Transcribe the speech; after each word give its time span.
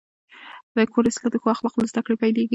د 0.75 0.77
کور 0.91 1.03
اصلاح 1.07 1.29
د 1.31 1.35
ښو 1.41 1.47
اخلاقو 1.53 1.81
له 1.83 1.87
زده 1.91 2.01
کړې 2.05 2.15
پیلېږي. 2.21 2.49